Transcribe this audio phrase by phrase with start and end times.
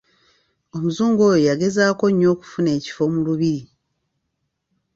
[0.75, 3.63] Omuzungu oyo yagezaako nnyo okufuna ekifo mu Lubiri.